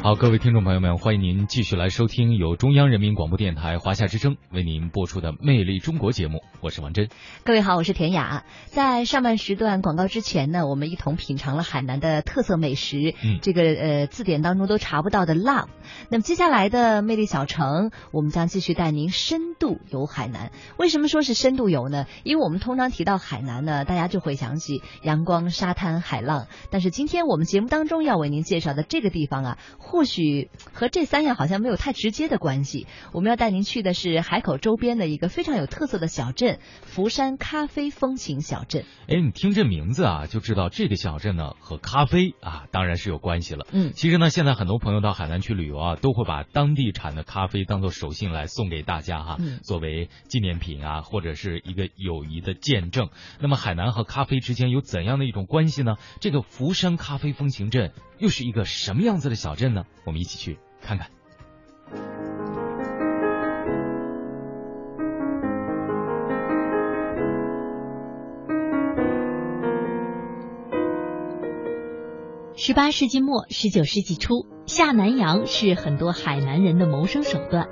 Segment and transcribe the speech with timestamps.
[0.00, 7.08] 好，各位听众朋友们，欢迎您继续来收听由中央人民广播电台华夏之声为您播出的《魅力中国》节目，我是王真。
[7.44, 8.44] 各位好，我是田雅。
[8.66, 15.66] 在上半时段广告之前呢，我们一同品尝了海南的特色美食，嗯这个呃字典当中都查不到的辣。
[16.10, 20.52] 那么接下来的魅力小城，我们将继续带您深度游海南。
[20.78, 22.06] 为什么说是深度游呢？
[22.22, 26.46] 因为我们通常提到海南呢，大家就会想起阳光、沙滩、海浪。
[26.70, 29.58] 但是今天我们节目当中要为您介绍的这个地方啊，
[29.90, 32.86] 或许和这三样好像没有太直接的关系。
[33.14, 38.84] 我们要带您去的是海口周边的一个非常有特色的小镇——福山咖啡风情小镇。
[39.08, 43.66] 哎，你听这名字啊，就知道这个小镇呢和咖啡啊当然是有关系了。
[43.72, 53.08] 嗯其实呢，现在很多朋友到海南去旅游啊，都会把当地产的咖啡当做手信来送给大家哈，嗯作为纪念品啊，或者是一个友谊的见证。
[53.40, 55.96] 那么海南和咖啡之间有怎样的一种关系呢？
[56.20, 59.77] 这个福山咖啡风情镇又是一个什么样子的小镇呢？
[60.04, 61.08] 我们一起去看看。
[72.60, 77.68] 十八世纪末、十九世纪初，下南洋是很多海南人的谋生手段。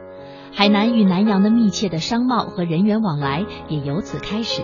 [0.54, 4.62] 海南与南洋的密切的商贸和人员往来也由此开始。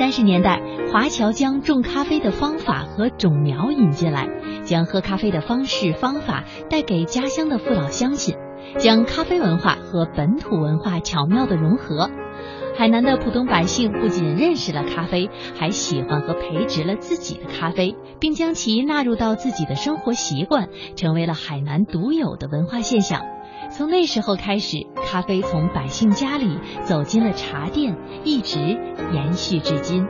[0.00, 4.30] 三十年代，华侨将种咖啡的方法和种苗引进来，
[4.64, 8.34] 将喝咖啡的方式方法带给家乡的父老乡亲，
[8.78, 12.08] 将咖啡文化和本土文化巧妙的融合。
[12.78, 15.28] 海南的普通百姓不仅认识了咖啡，
[15.58, 23.20] 还喜欢和培植了自己的咖啡，并将其纳入到自己的生活习惯，成为了海南独有的文化现象。
[23.70, 28.58] 从那时候开始，咖啡从百姓家里走进了茶店，一直
[29.12, 30.06] 延续至今。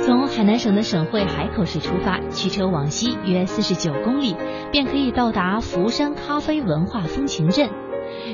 [0.00, 4.34] 从海南省的省会海口市出发，驱车往西约四十九公里，
[4.72, 7.70] 便可以到达福山咖啡文化风情镇。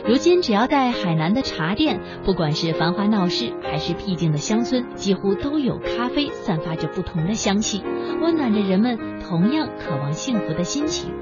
[0.06, 7.82] 如今，只要在海南的茶店，不管是繁华闹市还是僻静的乡村，几乎都有咖啡散发着不同的香气，
[8.22, 11.12] 温暖着人们同样渴望幸福的心情。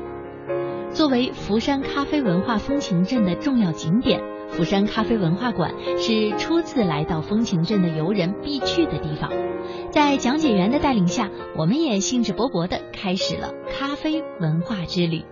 [1.02, 9.28] 作为福山咖啡文化风情镇的重要景点，福山咖啡文化馆是初次来到风情镇的游人必去的地方。
[9.90, 15.24] 在讲解员的带领下，我们也兴致勃勃地开始了咖啡文化之旅。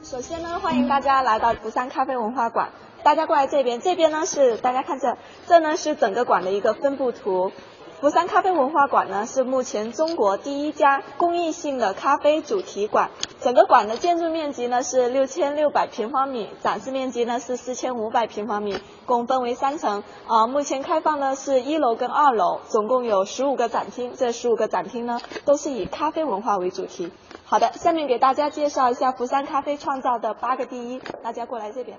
[0.00, 2.70] 首先呢，欢迎大家来到福山咖啡文化馆。
[3.02, 7.52] 大家过来这边，这边呢是大家看这，这呢是整个馆的一个分布图。
[8.00, 13.10] 福山咖啡文化馆呢是目前中国第一家公益性的咖啡主题馆。
[13.40, 20.04] 整个馆的建筑面积呢是六千六百平方米，展示面积呢是四千五百平方米，共分为三层。
[20.28, 24.12] 啊、目前开放呢是一楼跟二楼，总共有十五个展厅。
[24.14, 27.10] 这十五个展厅呢都是以咖啡文化为主题。
[27.44, 31.98] 好的，下面给大家介绍一下福山咖啡创造的八个第一，大家过来这边。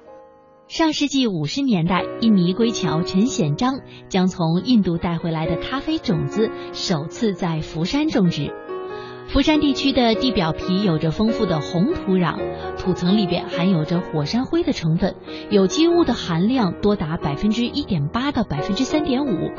[0.70, 8.54] 上世纪五十年代，印尼归侨陈显章将从印度带回来的咖啡种子首次在福山种植。
[9.32, 12.40] 福山地区的地表皮有着丰富的红土壤，
[12.80, 15.16] 土层里边含有着火山灰的成分，
[15.52, 19.52] 有机物的含量多达百分之一点八到百分之三点五，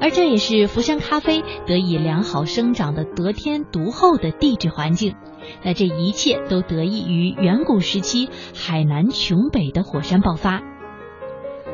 [0.00, 5.16] 而这也是福山咖啡得以良好生长的得天独厚的地质环境。
[5.64, 10.62] 那这一切都得益于远古时期海南琼北的火山爆发。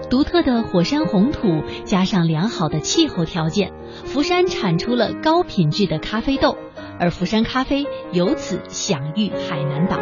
[0.09, 3.72] 独特的火山红土加上良好的气候条件，
[4.04, 6.56] 福山产出了高品质的咖啡豆，
[6.99, 9.99] 而福山咖啡由此享誉海南岛。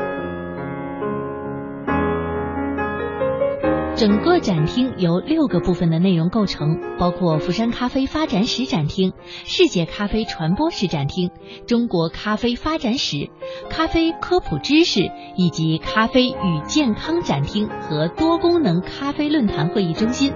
[3.94, 9.12] 整个展厅由六个部分的内容构成，包括福山咖啡发展史展厅、
[9.44, 11.30] 世界咖啡传播史展厅、
[11.68, 13.30] 中国咖啡发展史、
[13.70, 20.32] 咖啡科普知识以及咖啡与健康展厅和多功能咖啡论坛会议中心。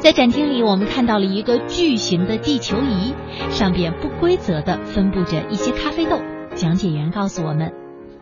[0.00, 3.12] 在展厅里，我们看到了一个巨型的地球仪，
[3.50, 6.16] 上边不规则的分布着一些咖啡豆。
[6.54, 7.72] 讲解员告诉我们，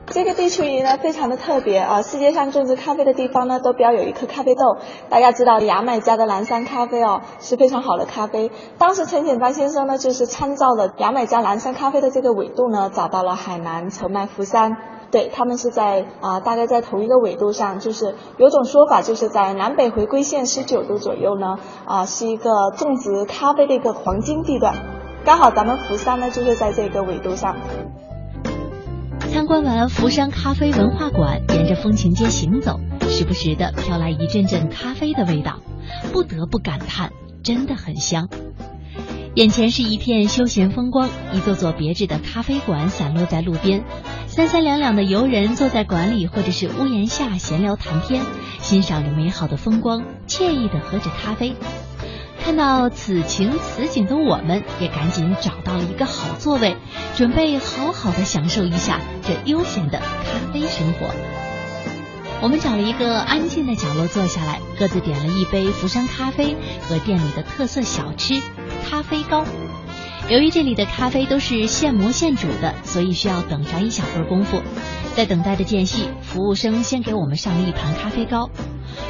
[0.07, 2.01] 这个地球仪呢，非常的特别啊！
[2.01, 4.79] 世界上种植咖啡的地方呢，都标有一颗咖啡豆。
[5.11, 8.51] 大家知道牙买加的蓝山咖啡哦，是非常好的咖啡。
[8.79, 14.77] 当时陈显章先生呢，就是参照了牙买加蓝山咖啡的这个纬度呢，找到了海南澄迈福山。
[15.11, 24.75] 对他们是在啊、大概在同一个纬度上，就是有种说法，就是在南北回归线十九度左右呢，啊、是一个种植咖啡的一个黄金地段。
[25.25, 27.57] 刚好咱们福山呢，就是在这个纬度上。
[29.33, 35.59] 参观完福山咖啡文化馆，沿着风情街行走，时不时的飘来一阵阵咖啡的味道，
[36.13, 37.11] 不得不感叹，
[37.43, 38.29] 真的很香。
[39.37, 43.85] 眼前是一片休闲风光，一座座别致的咖啡馆散落在路边，
[44.29, 48.25] 三三两两的游人坐在馆里或者是屋檐下闲聊谈天，
[48.61, 51.55] 欣赏着美好的风光，惬意的喝着咖啡。
[52.43, 56.79] 看到此情此景的我们，也赶紧找到一个好座位，
[57.15, 61.11] 准备好好的享受一下这悠闲的咖啡生活。
[62.41, 66.57] 我们找了一个安静的角落坐下来，各自点了一杯福山咖啡
[66.89, 68.41] 和店里的特色小吃
[68.89, 69.45] 咖啡糕。
[70.29, 74.63] 由于这里的咖啡都是现磨现煮的，所以需要等上一小会儿功夫。
[75.15, 78.51] 在等待的间隙，服务生先给我们上了一盘咖啡糕。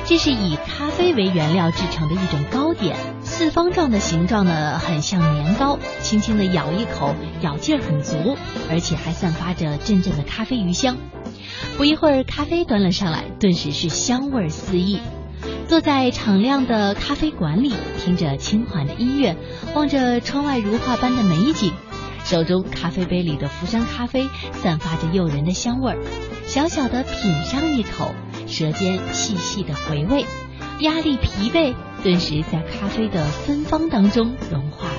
[0.04, 5.78] 这是以咖啡为原料制成的一种糕点，四方状的形状呢，很像年糕。
[6.00, 8.36] 轻轻的咬一口，咬劲儿很足，
[8.70, 10.96] 而且还散发着阵阵的咖啡余香。
[11.76, 15.00] 不一会儿，咖啡端了上来，顿时是香味四溢。
[15.68, 19.36] 坐在敞亮的咖啡馆里，听着轻缓的音乐，
[19.74, 21.72] 望着窗外如画般的美景，
[22.24, 24.28] 手中咖啡杯里的福山咖啡
[24.62, 25.98] 散发着诱人的香味儿，
[26.46, 28.14] 小小的品上一口，
[28.46, 30.24] 舌尖细细的回味，
[30.80, 34.94] 压力疲惫顿时在咖啡的芬芳当中融化了。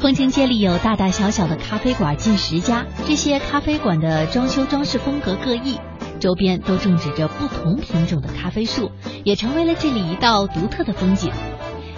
[0.00, 5.78] 风情街里有大大小小的咖啡馆近十家，这些咖啡馆的装修装饰风格各异。
[6.24, 8.90] 周边都种植着不同品种的咖啡树，
[9.24, 11.30] 也成为了这里一道独特的风景。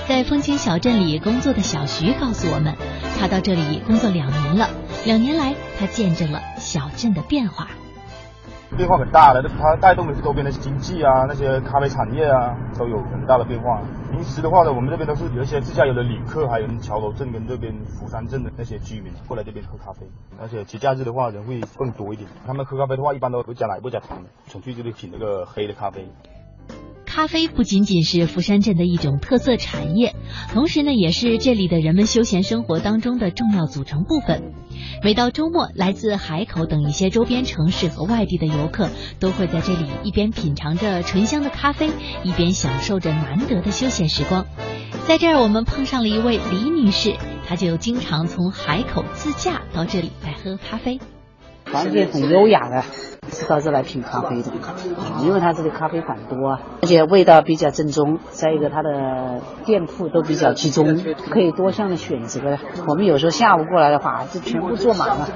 [0.09, 2.75] 在风情小镇里工作的小徐告诉我们，
[3.21, 4.71] 他到这里工作两年了，
[5.05, 7.69] 两年来他见证了小镇的变化。
[8.77, 13.81] 变化很大的，它带动的是周边的经济啊，那些咖啡产业啊，都有很大的变化。
[14.11, 20.07] 平时的话呢，我们这边都是有一些自驾游的旅客，还有桥头镇跟这边福山镇的那些居民过来这边喝咖啡。
[20.41, 22.29] 而且节假日的话，人会更多一点。
[22.47, 24.19] 他们喝咖啡的话，一般都不加奶不加糖，
[24.49, 26.09] 纯粹就是品那个黑的咖啡。
[27.17, 30.15] 咖啡不仅仅是福山镇的一种特色产业，
[30.53, 34.53] 同时呢，也是这里的人们休闲生活当中的重要组成部分。
[35.03, 41.89] 每到周末，来自海口等一些周边城市和外地的游客，都会在这里一边品尝着醇香的咖啡，
[42.23, 44.45] 一边享受着难得的休闲时光。
[45.09, 47.15] 在这儿，我们碰上了一位李女士，
[47.47, 51.01] 她就经常从海口自驾到这里来喝咖啡。
[51.73, 52.85] 环境很优雅的。
[53.31, 54.51] 是到这来品咖啡的，
[55.23, 58.19] 因为它这里咖啡馆多，而且味道比较正宗。
[58.31, 61.01] 再一个，它的店铺都比较集中，
[61.31, 62.59] 可以多项的选择。
[62.87, 65.29] 我们有时候下午过来的话，就全部坐满了。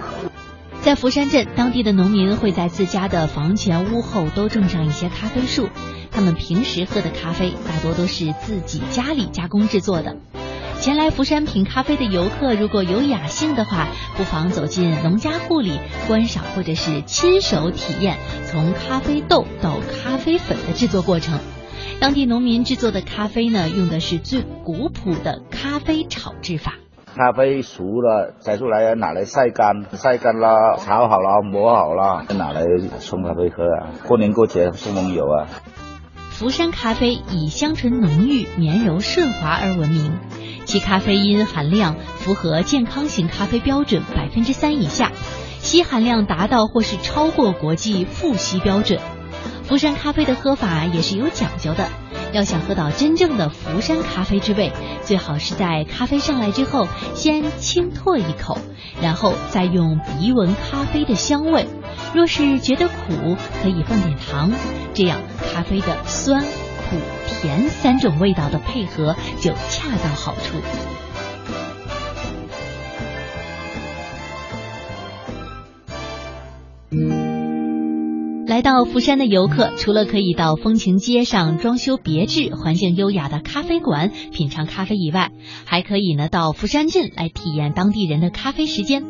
[0.83, 5.69] 在福山镇，当地的农民会在自家的房前屋后都种上一些咖啡树，
[6.11, 10.17] 他们平时喝的咖啡大多都是自己家里加工制作的。
[10.81, 15.79] 前来福山品咖啡的游客，如果有雅兴的话，不妨走进农家户里
[16.09, 18.17] 观赏，或者是亲手体验
[18.47, 21.39] 从咖啡豆到咖啡粉的制作过程。
[22.01, 26.77] 当地农民制作的咖啡呢，用的是最古朴的咖啡炒制法。
[27.15, 32.63] 咖啡熟了摘出来拿来晒干，晒干了炒好了磨好了，拿来
[33.01, 33.93] 冲咖啡喝啊。
[34.09, 35.47] 过年过节送朋友啊。
[36.31, 40.15] 福山咖啡以香醇浓郁、绵柔顺滑而闻名。
[40.71, 45.11] 其咖啡因含量符合健康型咖啡标准百分之三以下，
[45.61, 49.01] 硒含量达到或是超过国际富硒标准。
[49.65, 51.89] 福山咖啡的喝法也是有讲究的，
[52.31, 54.73] 要想喝到真正的福山咖啡之味，
[55.03, 56.87] 最好是在咖啡上来之后
[57.17, 58.57] 先轻唾一口，
[59.03, 61.67] 然后再用鼻闻咖啡的香味。
[62.15, 64.53] 若是觉得苦，可以放点糖，
[64.95, 65.19] 这样
[65.53, 66.45] 咖啡的酸。
[67.41, 70.59] 甜三种味道的配合就恰到好处。
[78.47, 85.31] 来到福山的游客，除了可以到风情街上装修别致、环境优雅的咖啡馆品尝咖啡以外，
[85.65, 89.05] 还可以呢到福山镇来体验当地人的咖啡时间。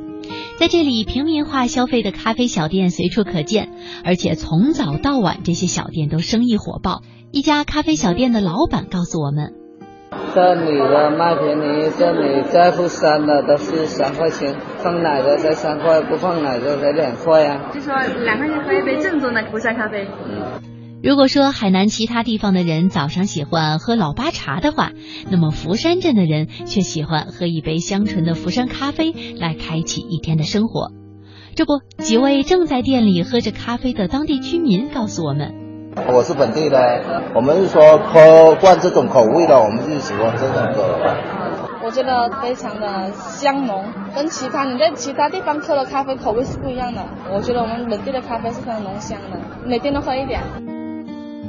[0.58, 3.72] 在这里，平民化消费的咖啡小店随处可见，
[4.04, 7.02] 而且从早到晚，这些小店都生意火爆。
[7.32, 9.54] 一家咖啡小店的老板告诉我们
[10.34, 17.70] ：“这里的麦田里，这里在福山的都是三块钱，放奶的才三块，不放奶的才两块啊。
[17.72, 17.94] 就说
[18.25, 20.60] 两块钱喝一杯正宗的福山咖啡。”嗯。
[21.04, 24.90] 如果说海南其他地方的人早上喜欢喝老八茶的话，
[25.30, 30.90] 那么福山镇的人却喜欢喝一杯香醇的福山咖啡来开启一天的生活。
[31.54, 35.70] 这不，几位正在店里喝着咖啡的当地居民告诉我们。
[35.97, 36.78] 我是本地的，
[37.35, 41.16] 我们是说喝惯这种口味的，我们就喜欢这种的。
[41.82, 47.04] 我觉得非常的香浓，跟其他你在其他地方喝的咖啡口味是不一样的。
[47.32, 50.40] 我觉得我们本地的咖啡是非常浓香的，每天都喝一点。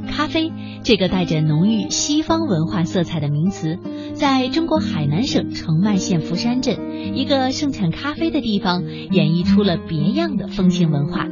[0.10, 0.52] 咖啡
[0.84, 3.78] 这个带着浓郁西方文化色彩的名词，
[4.16, 6.78] 在中国海南省澄迈县福山镇
[7.16, 11.28] 一个盛产咖啡的地方，演绎出了别样的风情文化。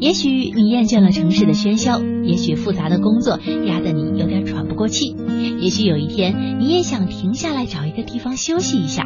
[0.00, 5.16] 也许你厌倦了城市的喧嚣，也许复杂的工作压得你有点喘不过气，
[5.60, 9.04] 也许有一天你也想停下来找一个地方休息一下，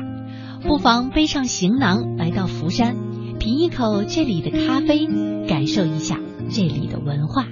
[0.63, 2.97] 不妨背上行囊来到福山，
[3.39, 5.09] 品一口这里的咖啡，
[5.49, 6.21] 感受一下
[6.51, 7.47] 这里的文化。